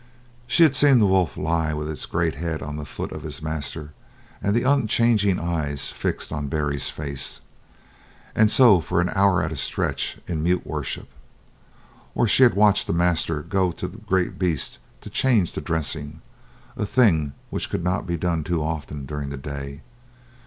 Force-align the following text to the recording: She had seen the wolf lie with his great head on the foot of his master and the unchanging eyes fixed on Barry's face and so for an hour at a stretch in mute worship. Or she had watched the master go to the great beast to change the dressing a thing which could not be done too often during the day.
She 0.47 0.63
had 0.63 0.75
seen 0.75 0.97
the 0.97 1.05
wolf 1.05 1.37
lie 1.37 1.75
with 1.75 1.87
his 1.87 2.07
great 2.07 2.33
head 2.33 2.63
on 2.63 2.75
the 2.77 2.85
foot 2.87 3.11
of 3.11 3.21
his 3.21 3.39
master 3.39 3.93
and 4.41 4.55
the 4.55 4.63
unchanging 4.63 5.39
eyes 5.39 5.91
fixed 5.91 6.31
on 6.31 6.47
Barry's 6.47 6.89
face 6.89 7.39
and 8.33 8.49
so 8.49 8.81
for 8.81 8.99
an 8.99 9.11
hour 9.13 9.43
at 9.43 9.51
a 9.51 9.55
stretch 9.55 10.17
in 10.25 10.41
mute 10.41 10.65
worship. 10.65 11.07
Or 12.15 12.27
she 12.27 12.41
had 12.41 12.55
watched 12.55 12.87
the 12.87 12.93
master 12.93 13.43
go 13.43 13.71
to 13.73 13.87
the 13.87 13.99
great 13.99 14.39
beast 14.39 14.79
to 15.01 15.09
change 15.11 15.53
the 15.53 15.61
dressing 15.61 16.21
a 16.75 16.87
thing 16.87 17.33
which 17.51 17.69
could 17.69 17.83
not 17.83 18.07
be 18.07 18.17
done 18.17 18.43
too 18.43 18.63
often 18.63 19.05
during 19.05 19.29
the 19.29 19.37
day. 19.37 19.83